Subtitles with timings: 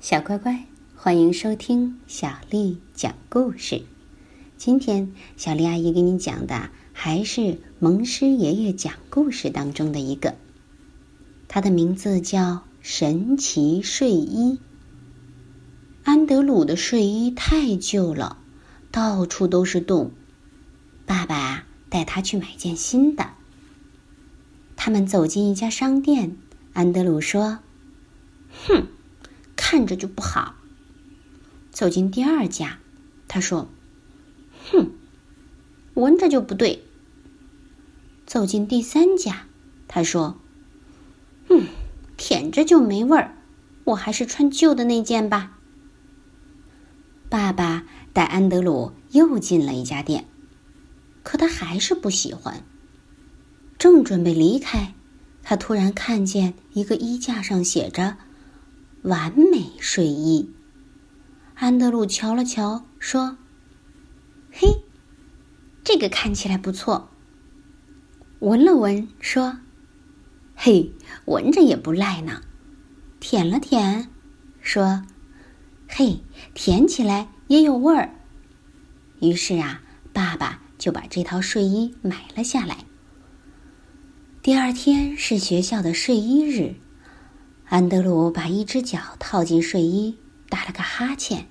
[0.00, 0.64] 小乖乖，
[0.96, 3.82] 欢迎收听小丽讲故事。
[4.56, 10.36] 今天小丽阿姨给你讲的还是蒙师爷爷讲故事当中的一个，
[11.48, 12.38] 它的名字叫
[12.80, 14.54] 《神奇睡衣》。
[16.02, 18.38] 安德鲁的睡衣太旧了，
[18.90, 20.12] 到处都是洞。
[21.04, 23.32] 爸爸带他去买件新的。
[24.76, 26.38] 他们走进一家商店，
[26.72, 27.58] 安德鲁说
[28.66, 28.86] ：“哼，
[29.70, 30.56] 看着就不好。”
[31.70, 32.80] 走进第二家，
[33.28, 33.68] 他说
[34.72, 34.90] ：“哼，
[35.94, 36.82] 闻着就不对。”
[38.26, 39.46] 走进第三家，
[39.86, 40.40] 他说
[41.48, 41.68] ：“嗯，
[42.16, 43.36] 舔着就没味儿，
[43.84, 45.56] 我还是穿旧的那件吧。”
[47.30, 50.26] 爸爸带安德鲁又进了一家店，
[51.22, 52.64] 可他还是不喜欢。
[53.78, 54.94] 正准备离开，
[55.44, 58.16] 他突然看见一个衣架上写着
[59.02, 60.50] “完美睡衣”。
[61.56, 63.36] 安德鲁瞧了瞧，说
[64.50, 64.82] ：“嘿，
[65.84, 67.10] 这个看起来不错。”
[68.40, 69.58] 闻了闻，说
[70.56, 70.92] ：“嘿，
[71.26, 72.42] 闻着也不赖呢。”
[73.20, 74.08] 舔了舔，
[74.62, 75.04] 说
[75.86, 76.22] ：“嘿，
[76.54, 78.14] 舔起来也有味儿。”
[79.20, 79.82] 于是啊，
[80.14, 82.86] 爸爸就把这套睡衣买了下来。
[84.40, 86.76] 第二天是学校的睡衣日，
[87.70, 90.16] 安德鲁把一只脚套进睡衣，
[90.48, 91.44] 打了个哈欠；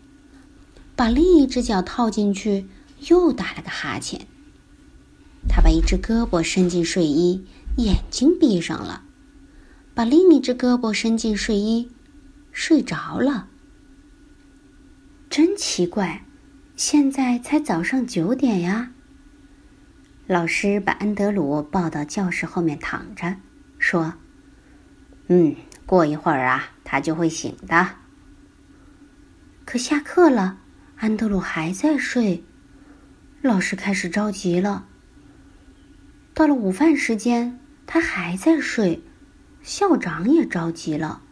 [0.94, 2.67] 把另一只脚套进去，
[3.08, 4.28] 又打了个哈欠。
[5.47, 7.45] 他把一只胳膊伸进睡衣，
[7.78, 9.03] 眼睛闭上了；
[9.94, 11.90] 把另一只胳膊伸进睡衣，
[12.52, 13.47] 睡着了。
[15.30, 16.25] 真奇怪，
[16.75, 18.92] 现在才早上九点呀！
[20.28, 23.38] 老师把安德鲁抱到教室后面躺着，
[23.78, 24.16] 说
[25.30, 25.56] ：“嗯，
[25.90, 27.95] 过一会儿啊，他就会醒的。”
[29.66, 30.59] 可下课了，
[30.98, 32.44] 安德鲁还在睡，
[33.42, 34.86] 老师开始着急了。
[36.36, 39.02] 到了午饭时间，他还在睡，
[39.63, 41.24] 校长也着急了。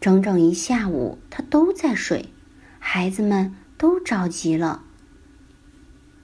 [0.00, 2.32] 整整一下午，他都在睡，
[2.80, 4.82] 孩子们都着急了。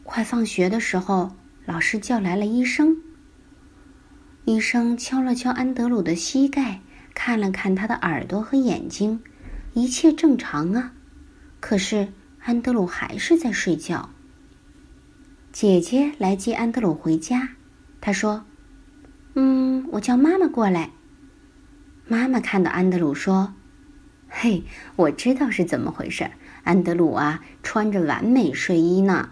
[0.02, 2.96] 快放学的时候，老师叫来了医生。
[4.46, 6.80] 医生敲了敲安德鲁的膝盖，
[7.14, 9.22] 看了看他的耳朵和眼睛，
[9.74, 10.92] 一切正常啊。
[11.60, 12.12] 可是
[12.44, 14.10] 安德鲁还是在睡觉。
[15.52, 17.50] 姐姐来接安德鲁回家，
[18.00, 18.44] 她说
[19.34, 20.90] ：“嗯，我叫妈妈过来。”
[22.06, 23.54] 妈妈看到安德鲁说
[24.28, 24.64] ：“嘿，
[24.96, 26.30] 我知道是怎么回事。
[26.64, 29.30] 安德鲁啊，穿着完美睡衣呢。”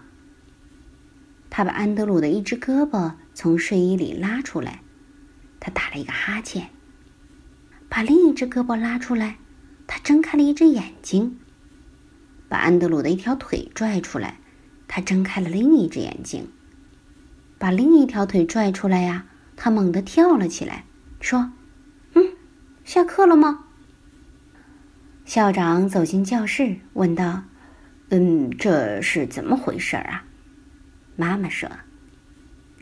[1.49, 4.81] 他把安德鲁的一只胳膊从睡衣里拉出来，
[5.59, 6.69] 他打了一个哈欠。
[7.89, 9.37] 把另一只胳膊拉出来，
[9.87, 11.39] 他睁开了一只眼睛。
[12.47, 14.39] 把安德鲁的一条腿拽出来，
[14.87, 16.47] 他睁开了另一只眼睛。
[17.57, 20.85] 把另一条腿拽出来呀，他猛地跳了起来，
[21.19, 21.51] 说
[22.15, 22.23] ：“嗯，
[22.85, 23.65] 下课了吗？”
[25.25, 27.43] 校长走进教室，问道
[28.09, 30.25] ：“嗯，这是怎么回事啊？”
[31.17, 31.69] 妈妈说：“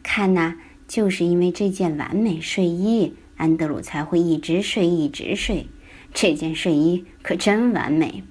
[0.04, 0.56] 看呐，
[0.88, 5.70] 就是因为这件完美睡衣，安德鲁才会一直睡，一直睡。
[6.14, 8.24] 这件睡衣可真完美。”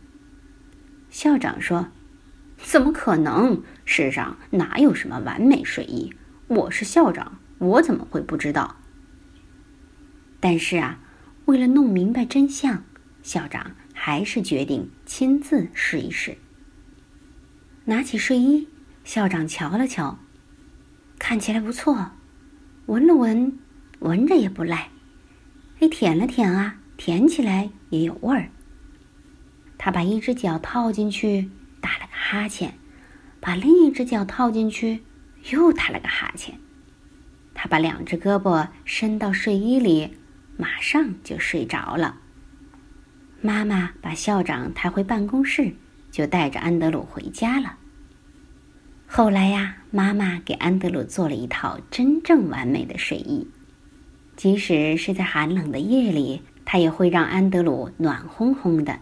[1.09, 1.89] 校长说
[2.59, 3.63] ：“怎么可能？
[3.85, 6.13] 世上哪有什么完美睡衣？
[6.49, 8.77] 我是校长，我怎么会不知道？”
[10.41, 11.01] 但是啊，
[11.47, 12.85] 为了弄明白真相，
[13.23, 16.37] 校长还是决定亲自试一试。
[17.85, 18.69] 拿起睡衣。
[19.05, 20.19] 校长瞧了瞧，
[21.17, 22.11] 看起来不错，
[22.87, 23.57] 闻了闻，
[24.01, 24.91] 闻着也不赖，
[25.81, 28.51] 哎，舔了舔啊，舔起来也有味儿。
[29.77, 31.51] 他把一只脚套进去，
[31.81, 32.71] 打了个哈欠；
[33.41, 35.03] 把另一只脚套进去，
[35.51, 36.59] 又打了个哈欠。
[37.55, 40.17] 他把两只胳膊伸到睡衣里，
[40.57, 42.21] 马上就睡着了。
[43.43, 45.77] 妈妈把校长抬回办公室，
[46.11, 47.77] 就带着安德鲁回家了。
[49.07, 53.47] 后来呀，妈妈给安德鲁做了一套真正完美的睡衣，
[54.37, 59.01] 即使是在寒冷的夜里，它也会让安德鲁暖烘烘的。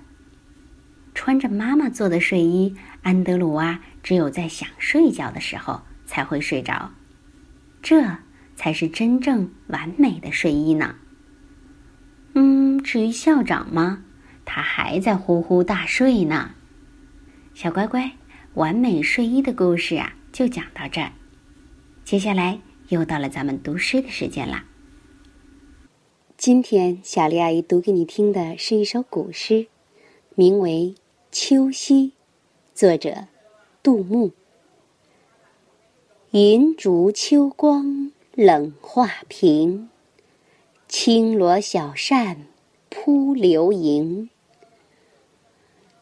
[1.15, 6.93] 穿着妈妈做的睡衣，安德鲁啊，只有在想睡觉的时候才会睡着，
[7.83, 8.03] 这
[8.57, 10.95] 才是真正完美的睡衣呢。
[12.35, 14.05] 嗯，至于校长吗？
[14.45, 16.53] 他还在呼呼大睡呢。
[17.55, 18.13] 小乖乖。
[18.55, 21.11] 完美睡衣的故事啊，就讲到这儿。
[22.05, 22.61] 接下来
[22.91, 24.65] 又到了咱们读诗的时间啦。
[26.47, 29.67] 今天小丽阿姨读给你听的是一首古诗，
[30.35, 30.95] 名为
[31.33, 32.09] 《秋夕》，
[32.75, 33.29] 作者
[33.83, 34.31] 杜牧。
[36.33, 39.89] 银烛秋光冷画屏，
[40.87, 42.47] 轻罗小扇
[42.91, 44.29] 扑流萤。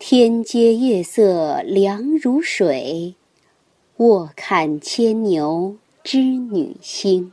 [0.01, 3.15] 天阶夜色凉如水，
[3.99, 7.33] 卧看牵牛织女星。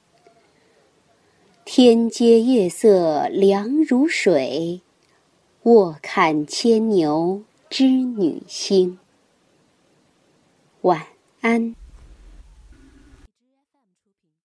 [1.63, 4.81] 天阶夜色凉如水，
[5.63, 8.97] 卧看牵牛织女星。
[10.81, 11.05] 晚
[11.41, 11.75] 安。